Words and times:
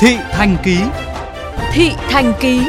Thị 0.00 0.16
Thành 0.32 0.56
Ký. 0.64 0.78
Thị 1.72 1.90
Thành 1.96 2.32
Ký. 2.40 2.60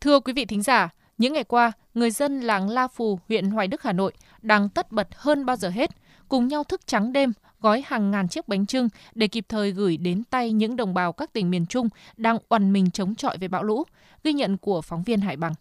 Thưa 0.00 0.20
quý 0.20 0.32
vị 0.32 0.44
thính 0.44 0.62
giả, 0.62 0.88
những 1.18 1.32
ngày 1.32 1.44
qua, 1.44 1.72
người 1.94 2.10
dân 2.10 2.40
làng 2.40 2.68
La 2.68 2.88
Phù, 2.88 3.18
huyện 3.28 3.50
Hoài 3.50 3.68
Đức, 3.68 3.82
Hà 3.82 3.92
Nội 3.92 4.12
đang 4.42 4.68
tất 4.68 4.92
bật 4.92 5.08
hơn 5.16 5.46
bao 5.46 5.56
giờ 5.56 5.68
hết, 5.68 5.90
cùng 6.28 6.48
nhau 6.48 6.64
thức 6.64 6.86
trắng 6.86 7.12
đêm 7.12 7.32
gói 7.60 7.82
hàng 7.86 8.10
ngàn 8.10 8.28
chiếc 8.28 8.48
bánh 8.48 8.66
trưng 8.66 8.88
để 9.14 9.28
kịp 9.28 9.44
thời 9.48 9.72
gửi 9.72 9.96
đến 9.96 10.22
tay 10.30 10.52
những 10.52 10.76
đồng 10.76 10.94
bào 10.94 11.12
các 11.12 11.32
tỉnh 11.32 11.50
miền 11.50 11.66
Trung 11.66 11.88
đang 12.16 12.38
oằn 12.48 12.72
mình 12.72 12.90
chống 12.90 13.14
chọi 13.14 13.38
với 13.38 13.48
bão 13.48 13.62
lũ, 13.62 13.84
ghi 14.24 14.32
nhận 14.32 14.58
của 14.58 14.82
phóng 14.82 15.02
viên 15.02 15.20
Hải 15.20 15.36
Bằng. 15.36 15.52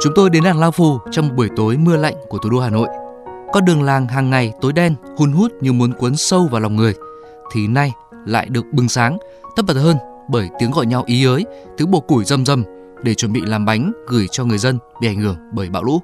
Chúng 0.00 0.12
tôi 0.14 0.30
đến 0.30 0.44
làng 0.44 0.60
Lao 0.60 0.70
Phù 0.70 0.98
trong 1.10 1.36
buổi 1.36 1.48
tối 1.56 1.76
mưa 1.76 1.96
lạnh 1.96 2.14
của 2.28 2.38
thủ 2.38 2.50
đô 2.50 2.60
Hà 2.60 2.70
Nội. 2.70 2.88
Con 3.52 3.64
đường 3.64 3.82
làng 3.82 4.06
hàng 4.06 4.30
ngày 4.30 4.52
tối 4.60 4.72
đen, 4.72 4.94
hun 5.16 5.32
hút 5.32 5.52
như 5.60 5.72
muốn 5.72 5.92
cuốn 5.92 6.16
sâu 6.16 6.48
vào 6.50 6.60
lòng 6.60 6.76
người, 6.76 6.94
thì 7.52 7.66
nay 7.66 7.92
lại 8.26 8.46
được 8.48 8.64
bừng 8.72 8.88
sáng, 8.88 9.18
tất 9.56 9.62
bật 9.66 9.74
hơn 9.74 9.96
bởi 10.28 10.48
tiếng 10.58 10.70
gọi 10.70 10.86
nhau 10.86 11.02
ý 11.06 11.24
ới, 11.24 11.44
tiếng 11.76 11.90
bổ 11.90 12.00
củi 12.00 12.24
rầm 12.24 12.46
rầm 12.46 12.64
để 13.02 13.14
chuẩn 13.14 13.32
bị 13.32 13.40
làm 13.40 13.64
bánh 13.64 13.92
gửi 14.06 14.26
cho 14.30 14.44
người 14.44 14.58
dân 14.58 14.78
bị 15.00 15.08
ảnh 15.08 15.20
hưởng 15.20 15.36
bởi 15.52 15.70
bão 15.70 15.84
lũ. 15.84 16.02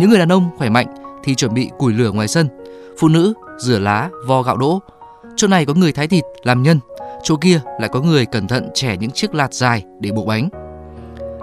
Những 0.00 0.10
người 0.10 0.18
đàn 0.18 0.32
ông 0.32 0.50
khỏe 0.58 0.68
mạnh 0.68 0.86
thì 1.24 1.34
chuẩn 1.34 1.54
bị 1.54 1.70
củi 1.78 1.92
lửa 1.92 2.10
ngoài 2.10 2.28
sân, 2.28 2.48
phụ 2.98 3.08
nữ 3.08 3.34
rửa 3.58 3.78
lá, 3.78 4.10
vo 4.26 4.42
gạo 4.42 4.56
đỗ. 4.56 4.80
Chỗ 5.36 5.48
này 5.48 5.66
có 5.66 5.74
người 5.74 5.92
thái 5.92 6.08
thịt 6.08 6.24
làm 6.42 6.62
nhân, 6.62 6.80
chỗ 7.22 7.36
kia 7.36 7.60
lại 7.80 7.88
có 7.92 8.00
người 8.00 8.26
cẩn 8.26 8.48
thận 8.48 8.68
chẻ 8.74 8.96
những 8.96 9.10
chiếc 9.10 9.34
lạt 9.34 9.54
dài 9.54 9.84
để 10.00 10.10
buộc 10.10 10.26
bánh. 10.26 10.48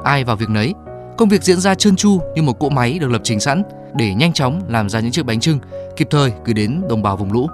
Ai 0.04 0.24
vào 0.24 0.36
việc 0.36 0.50
nấy, 0.50 0.74
công 1.18 1.30
việc 1.30 1.44
diễn 1.44 1.60
ra 1.60 1.76
trơn 1.76 1.96
tru 1.96 2.20
như 2.36 2.42
một 2.42 2.60
cỗ 2.60 2.70
máy 2.70 3.00
được 3.00 3.12
lập 3.12 3.22
trình 3.24 3.40
sẵn 3.40 3.64
để 3.94 4.14
nhanh 4.14 4.34
chóng 4.34 4.62
làm 4.68 4.90
ra 4.90 5.00
những 5.00 5.12
chiếc 5.12 5.26
bánh 5.26 5.40
trưng 5.40 5.60
kịp 5.96 6.08
thời 6.12 6.34
gửi 6.46 6.54
đến 6.54 6.82
đồng 6.90 7.02
bào 7.02 7.18
vùng 7.18 7.32
lũ. 7.32 7.48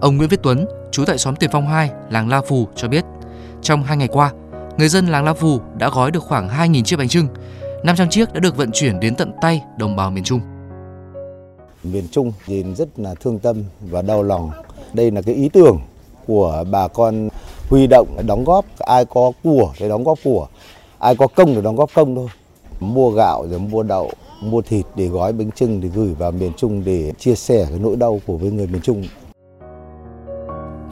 Ông 0.00 0.16
Nguyễn 0.16 0.28
Viết 0.28 0.40
Tuấn, 0.42 0.66
trú 0.90 1.04
tại 1.04 1.18
xóm 1.18 1.36
Tiền 1.36 1.50
Phong 1.52 1.66
2, 1.66 1.90
làng 2.10 2.28
La 2.28 2.40
Phù 2.40 2.68
cho 2.76 2.88
biết, 2.88 3.04
trong 3.62 3.82
hai 3.82 3.96
ngày 3.96 4.08
qua, 4.08 4.32
người 4.78 4.88
dân 4.88 5.06
làng 5.06 5.24
La 5.24 5.34
Phù 5.34 5.60
đã 5.78 5.88
gói 5.88 6.10
được 6.10 6.22
khoảng 6.22 6.48
2.000 6.48 6.82
chiếc 6.82 6.96
bánh 6.96 7.08
trưng, 7.08 7.28
500 7.84 8.08
chiếc 8.10 8.32
đã 8.32 8.40
được 8.40 8.56
vận 8.56 8.70
chuyển 8.72 9.00
đến 9.00 9.14
tận 9.14 9.32
tay 9.40 9.62
đồng 9.78 9.96
bào 9.96 10.10
miền 10.10 10.24
Trung. 10.24 10.40
Miền 11.82 12.04
Trung 12.10 12.32
nhìn 12.46 12.74
rất 12.74 12.88
là 12.96 13.14
thương 13.14 13.38
tâm 13.38 13.62
và 13.80 14.02
đau 14.02 14.22
lòng. 14.22 14.50
Đây 14.92 15.10
là 15.10 15.22
cái 15.22 15.34
ý 15.34 15.48
tưởng 15.48 15.80
của 16.26 16.64
bà 16.70 16.88
con 16.88 17.28
huy 17.70 17.86
động 17.86 18.26
đóng 18.26 18.44
góp 18.44 18.64
ai 18.78 19.04
có 19.04 19.32
của 19.42 19.72
thì 19.76 19.88
đóng 19.88 20.04
góp 20.04 20.18
của 20.24 20.48
ai 20.98 21.16
có 21.16 21.26
công 21.26 21.54
thì 21.54 21.62
đóng 21.62 21.76
góp 21.76 21.90
công 21.94 22.14
thôi 22.14 22.28
mua 22.82 23.10
gạo 23.10 23.46
rồi 23.50 23.58
mua 23.58 23.82
đậu 23.82 24.12
mua 24.42 24.62
thịt 24.62 24.86
để 24.96 25.06
gói 25.06 25.32
bánh 25.32 25.50
trưng 25.50 25.80
để 25.80 25.88
gửi 25.88 26.14
vào 26.18 26.30
miền 26.30 26.52
Trung 26.56 26.84
để 26.84 27.12
chia 27.18 27.34
sẻ 27.34 27.66
cái 27.70 27.78
nỗi 27.78 27.96
đau 27.96 28.20
của 28.26 28.36
với 28.36 28.50
người 28.50 28.66
miền 28.66 28.82
Trung 28.82 29.04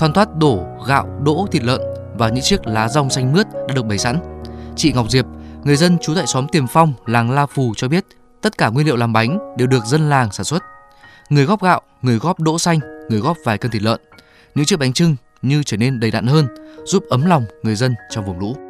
thoăn 0.01 0.13
thoát 0.13 0.37
đổ 0.37 0.59
gạo, 0.87 1.07
đỗ, 1.25 1.47
thịt 1.53 1.63
lợn 1.63 1.81
và 2.19 2.29
những 2.29 2.45
chiếc 2.45 2.67
lá 2.67 2.89
rong 2.89 3.11
xanh 3.11 3.33
mướt 3.33 3.47
đã 3.69 3.75
được 3.75 3.87
bày 3.87 3.99
sẵn. 3.99 4.43
Chị 4.77 4.93
Ngọc 4.93 5.11
Diệp, 5.11 5.25
người 5.65 5.77
dân 5.77 5.99
trú 5.99 6.15
tại 6.15 6.27
xóm 6.27 6.47
Tiềm 6.49 6.67
Phong, 6.67 6.93
làng 7.07 7.31
La 7.31 7.47
Phù 7.47 7.73
cho 7.77 7.89
biết 7.89 8.05
tất 8.43 8.59
cả 8.59 8.69
nguyên 8.69 8.87
liệu 8.87 8.97
làm 8.97 9.13
bánh 9.13 9.57
đều 9.57 9.67
được 9.67 9.85
dân 9.85 10.11
làng 10.11 10.33
sản 10.33 10.45
xuất. 10.45 10.63
Người 11.31 11.45
góp 11.45 11.63
gạo, 11.63 11.81
người 12.03 12.19
góp 12.19 12.41
đỗ 12.41 12.59
xanh, 12.59 12.79
người 13.09 13.21
góp 13.21 13.37
vài 13.45 13.59
cân 13.59 13.71
thịt 13.71 13.83
lợn. 13.83 14.01
Những 14.55 14.65
chiếc 14.65 14.79
bánh 14.79 14.93
trưng 14.93 15.17
như 15.43 15.63
trở 15.63 15.77
nên 15.77 16.01
đầy 16.01 16.11
đặn 16.11 16.27
hơn, 16.27 16.47
giúp 16.85 17.05
ấm 17.11 17.27
lòng 17.27 17.45
người 17.63 17.75
dân 17.75 17.95
trong 18.11 18.25
vùng 18.25 18.39
lũ. 18.39 18.70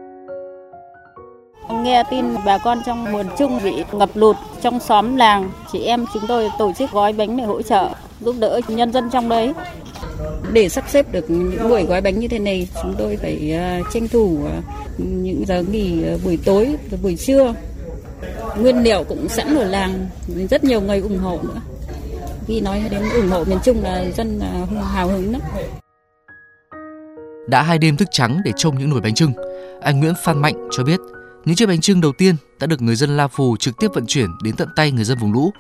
Nghe 1.71 2.03
tin 2.11 2.25
bà 2.45 2.59
con 2.59 2.79
trong 2.87 3.13
miền 3.13 3.27
Trung 3.39 3.61
bị 3.65 3.85
ngập 3.93 4.11
lụt 4.15 4.37
trong 4.63 4.81
xóm 4.81 5.17
làng, 5.17 5.51
chị 5.73 5.85
em 5.85 6.05
chúng 6.15 6.23
tôi 6.29 6.49
tổ 6.59 6.73
chức 6.79 6.91
gói 6.91 7.13
bánh 7.13 7.37
để 7.37 7.45
hỗ 7.45 7.63
trợ, 7.63 7.89
giúp 8.21 8.37
đỡ 8.39 8.61
nhân 8.69 8.93
dân 8.93 9.11
trong 9.11 9.29
đấy. 9.29 9.53
Để 10.53 10.69
sắp 10.69 10.85
xếp 10.89 11.13
được 11.13 11.31
những 11.31 11.69
buổi 11.69 11.83
gói 11.83 12.01
bánh 12.01 12.19
như 12.19 12.29
thế 12.29 12.39
này, 12.39 12.69
chúng 12.83 12.95
tôi 12.99 13.17
phải 13.17 13.59
uh, 13.81 13.87
tranh 13.93 14.09
thủ 14.09 14.39
uh, 14.45 14.65
những 14.99 15.45
giờ 15.47 15.63
nghỉ 15.71 16.05
uh, 16.15 16.25
buổi 16.25 16.39
tối, 16.45 16.77
buổi 17.03 17.17
trưa. 17.17 17.55
Nguyên 18.57 18.83
liệu 18.83 19.05
cũng 19.05 19.29
sẵn 19.29 19.57
ở 19.57 19.65
làng, 19.65 20.07
rất 20.51 20.65
nhiều 20.65 20.81
người 20.81 21.01
ủng 21.01 21.19
hộ 21.19 21.39
nữa. 21.43 21.61
Khi 22.47 22.61
nói 22.61 22.83
đến 22.91 23.03
ủng 23.15 23.29
hộ 23.31 23.45
miền 23.45 23.59
Trung 23.65 23.83
là 23.83 24.05
dân 24.17 24.41
hào 24.95 25.09
hứng 25.09 25.33
lắm. 25.33 25.41
Đã 27.49 27.63
hai 27.63 27.79
đêm 27.79 27.97
thức 27.97 28.09
trắng 28.11 28.41
để 28.45 28.53
trông 28.57 28.79
những 28.79 28.91
nồi 28.91 29.01
bánh 29.01 29.15
trưng, 29.15 29.33
anh 29.81 30.01
Nguyễn 30.01 30.15
Phan 30.25 30.39
Mạnh 30.39 30.69
cho 30.71 30.85
biết 30.85 31.01
những 31.45 31.57
chiếc 31.57 31.67
bánh 31.67 31.81
trưng 31.81 32.01
đầu 32.01 32.13
tiên 32.13 32.35
đã 32.61 32.67
được 32.67 32.83
người 32.83 32.97
dân 32.97 33.17
La 33.17 33.29
Phù 33.29 33.57
trực 33.57 33.75
tiếp 33.79 33.89
vận 33.95 34.07
chuyển 34.07 34.31
đến 34.43 34.57
tận 34.57 34.69
tay 34.77 34.93
người 34.93 35.05
dân 35.05 35.19
vùng 35.19 35.33
lũ. 35.33 35.53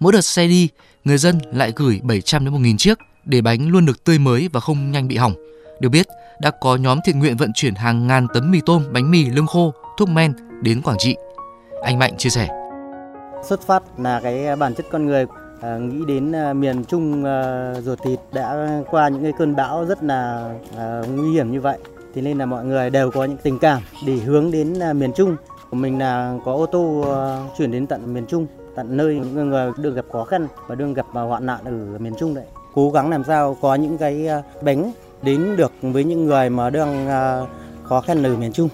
Mỗi 0.00 0.12
đợt 0.12 0.20
xe 0.20 0.46
đi, 0.46 0.68
người 1.04 1.18
dân 1.18 1.38
lại 1.52 1.72
gửi 1.76 2.00
700 2.02 2.44
đến 2.44 2.52
1000 2.52 2.76
chiếc 2.76 2.98
để 3.24 3.40
bánh 3.40 3.68
luôn 3.68 3.86
được 3.86 4.04
tươi 4.04 4.18
mới 4.18 4.48
và 4.52 4.60
không 4.60 4.90
nhanh 4.90 5.08
bị 5.08 5.16
hỏng. 5.16 5.34
Được 5.80 5.88
biết, 5.88 6.06
đã 6.40 6.50
có 6.60 6.76
nhóm 6.76 6.98
thiện 7.04 7.18
nguyện 7.18 7.36
vận 7.36 7.50
chuyển 7.54 7.74
hàng 7.74 8.06
ngàn 8.06 8.26
tấn 8.34 8.50
mì 8.50 8.60
tôm, 8.66 8.84
bánh 8.92 9.10
mì, 9.10 9.24
lương 9.24 9.46
khô, 9.46 9.72
thuốc 9.98 10.08
men 10.08 10.32
đến 10.62 10.82
Quảng 10.82 10.98
Trị. 10.98 11.16
Anh 11.82 11.98
Mạnh 11.98 12.16
chia 12.18 12.30
sẻ. 12.30 12.48
Xuất 13.48 13.66
phát 13.66 13.82
là 13.98 14.20
cái 14.20 14.56
bản 14.56 14.74
chất 14.74 14.86
con 14.92 15.06
người 15.06 15.26
à, 15.60 15.78
nghĩ 15.78 16.04
đến 16.06 16.32
à, 16.32 16.52
miền 16.52 16.84
Trung 16.84 17.24
à, 17.24 17.72
ruột 17.80 17.98
thịt 18.04 18.18
đã 18.32 18.80
qua 18.90 19.08
những 19.08 19.22
cái 19.22 19.32
cơn 19.38 19.56
bão 19.56 19.84
rất 19.84 20.04
là 20.04 20.50
à, 20.76 21.02
nguy 21.14 21.32
hiểm 21.32 21.52
như 21.52 21.60
vậy. 21.60 21.78
Thì 22.14 22.20
nên 22.22 22.38
là 22.38 22.46
mọi 22.46 22.64
người 22.64 22.90
đều 22.90 23.10
có 23.10 23.24
những 23.24 23.38
tình 23.42 23.58
cảm 23.58 23.82
để 24.06 24.14
hướng 24.14 24.50
đến 24.50 24.78
à, 24.78 24.92
miền 24.92 25.12
Trung. 25.16 25.36
của 25.70 25.76
Mình 25.76 25.98
là 25.98 26.38
có 26.44 26.52
ô 26.52 26.66
tô 26.66 27.04
à, 27.14 27.50
chuyển 27.58 27.70
đến 27.70 27.86
tận 27.86 28.14
miền 28.14 28.26
Trung, 28.26 28.46
tận 28.76 28.96
nơi 28.96 29.14
những 29.14 29.50
người 29.50 29.72
được 29.76 29.94
gặp 29.94 30.04
khó 30.12 30.24
khăn 30.24 30.46
và 30.66 30.74
đương 30.74 30.94
gặp 30.94 31.06
à, 31.14 31.22
hoạn 31.22 31.46
nạn 31.46 31.60
ở 31.64 31.98
miền 31.98 32.14
Trung 32.18 32.34
đấy 32.34 32.44
cố 32.74 32.90
gắng 32.90 33.10
làm 33.10 33.24
sao 33.24 33.56
có 33.60 33.74
những 33.74 33.98
cái 33.98 34.28
bánh 34.62 34.92
đến 35.22 35.56
được 35.56 35.72
với 35.82 36.04
những 36.04 36.26
người 36.26 36.50
mà 36.50 36.70
đang 36.70 37.06
khó 37.84 38.00
khăn 38.00 38.22
ở 38.22 38.36
miền 38.36 38.52
Trung. 38.52 38.68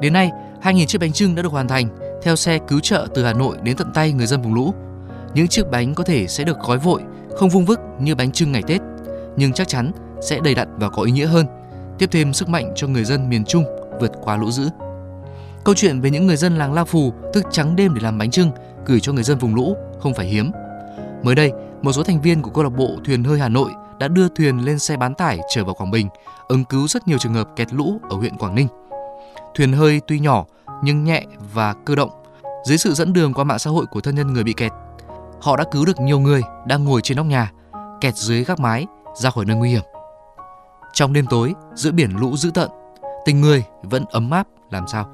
Đến 0.00 0.12
nay, 0.12 0.30
2.000 0.62 0.86
chiếc 0.86 0.98
bánh 1.00 1.12
trưng 1.12 1.34
đã 1.34 1.42
được 1.42 1.52
hoàn 1.52 1.68
thành 1.68 1.88
theo 2.22 2.36
xe 2.36 2.58
cứu 2.68 2.80
trợ 2.80 3.06
từ 3.14 3.24
Hà 3.24 3.32
Nội 3.32 3.56
đến 3.62 3.76
tận 3.76 3.92
tay 3.94 4.12
người 4.12 4.26
dân 4.26 4.42
vùng 4.42 4.54
lũ. 4.54 4.74
Những 5.34 5.48
chiếc 5.48 5.70
bánh 5.70 5.94
có 5.94 6.04
thể 6.04 6.26
sẽ 6.26 6.44
được 6.44 6.58
gói 6.60 6.78
vội, 6.78 7.02
không 7.36 7.48
vung 7.48 7.64
vức 7.64 7.80
như 8.00 8.14
bánh 8.14 8.32
trưng 8.32 8.52
ngày 8.52 8.62
Tết, 8.66 8.80
nhưng 9.36 9.52
chắc 9.52 9.68
chắn 9.68 9.92
sẽ 10.22 10.40
đầy 10.44 10.54
đặn 10.54 10.78
và 10.78 10.88
có 10.88 11.02
ý 11.02 11.12
nghĩa 11.12 11.26
hơn, 11.26 11.46
tiếp 11.98 12.08
thêm 12.12 12.32
sức 12.32 12.48
mạnh 12.48 12.72
cho 12.76 12.86
người 12.86 13.04
dân 13.04 13.28
miền 13.28 13.44
Trung 13.44 13.64
vượt 14.00 14.12
qua 14.22 14.36
lũ 14.36 14.50
dữ. 14.50 14.68
Câu 15.64 15.74
chuyện 15.74 16.00
về 16.00 16.10
những 16.10 16.26
người 16.26 16.36
dân 16.36 16.58
làng 16.58 16.72
La 16.72 16.84
Phù 16.84 17.12
thức 17.34 17.44
trắng 17.50 17.76
đêm 17.76 17.94
để 17.94 18.00
làm 18.02 18.18
bánh 18.18 18.30
trưng 18.30 18.50
gửi 18.86 19.00
cho 19.00 19.12
người 19.12 19.24
dân 19.24 19.38
vùng 19.38 19.54
lũ 19.54 19.76
không 20.00 20.14
phải 20.14 20.26
hiếm 20.26 20.50
Mới 21.22 21.34
đây, 21.34 21.52
một 21.82 21.92
số 21.92 22.02
thành 22.02 22.20
viên 22.20 22.42
của 22.42 22.50
câu 22.50 22.64
lạc 22.64 22.70
bộ 22.70 22.96
thuyền 23.04 23.24
hơi 23.24 23.38
Hà 23.38 23.48
Nội 23.48 23.70
đã 23.98 24.08
đưa 24.08 24.28
thuyền 24.28 24.64
lên 24.64 24.78
xe 24.78 24.96
bán 24.96 25.14
tải 25.14 25.38
trở 25.54 25.64
vào 25.64 25.74
Quảng 25.74 25.90
Bình, 25.90 26.08
ứng 26.48 26.64
cứu 26.64 26.88
rất 26.88 27.08
nhiều 27.08 27.18
trường 27.18 27.34
hợp 27.34 27.48
kẹt 27.56 27.72
lũ 27.72 28.00
ở 28.10 28.16
huyện 28.16 28.36
Quảng 28.36 28.54
Ninh. 28.54 28.68
Thuyền 29.54 29.72
hơi 29.72 30.00
tuy 30.06 30.18
nhỏ 30.18 30.44
nhưng 30.82 31.04
nhẹ 31.04 31.24
và 31.54 31.74
cơ 31.86 31.94
động. 31.94 32.10
Dưới 32.64 32.78
sự 32.78 32.94
dẫn 32.94 33.12
đường 33.12 33.34
qua 33.34 33.44
mạng 33.44 33.58
xã 33.58 33.70
hội 33.70 33.86
của 33.86 34.00
thân 34.00 34.14
nhân 34.14 34.32
người 34.32 34.44
bị 34.44 34.52
kẹt, 34.52 34.72
họ 35.40 35.56
đã 35.56 35.64
cứu 35.70 35.84
được 35.84 36.00
nhiều 36.00 36.20
người 36.20 36.42
đang 36.66 36.84
ngồi 36.84 37.02
trên 37.02 37.16
nóc 37.16 37.26
nhà, 37.26 37.52
kẹt 38.00 38.14
dưới 38.14 38.44
gác 38.44 38.60
mái 38.60 38.86
ra 39.14 39.30
khỏi 39.30 39.44
nơi 39.44 39.56
nguy 39.56 39.70
hiểm. 39.70 39.82
Trong 40.92 41.12
đêm 41.12 41.26
tối, 41.30 41.54
giữa 41.74 41.92
biển 41.92 42.10
lũ 42.20 42.36
dữ 42.36 42.50
tợn, 42.50 42.68
tình 43.24 43.40
người 43.40 43.64
vẫn 43.82 44.04
ấm 44.10 44.30
áp 44.30 44.46
làm 44.70 44.86
sao. 44.86 45.12